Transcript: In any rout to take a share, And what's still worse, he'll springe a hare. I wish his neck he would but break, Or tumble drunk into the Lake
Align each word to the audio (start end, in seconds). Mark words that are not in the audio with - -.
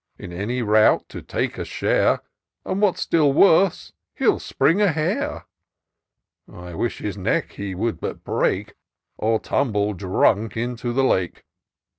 In 0.17 0.33
any 0.33 0.63
rout 0.63 1.07
to 1.09 1.21
take 1.21 1.59
a 1.59 1.63
share, 1.63 2.21
And 2.65 2.81
what's 2.81 3.01
still 3.01 3.33
worse, 3.33 3.93
he'll 4.15 4.39
springe 4.39 4.81
a 4.81 4.91
hare. 4.91 5.45
I 6.51 6.73
wish 6.73 6.97
his 6.97 7.17
neck 7.17 7.51
he 7.51 7.75
would 7.75 7.99
but 7.99 8.23
break, 8.23 8.73
Or 9.19 9.39
tumble 9.39 9.93
drunk 9.93 10.57
into 10.57 10.91
the 10.91 11.03
Lake 11.03 11.45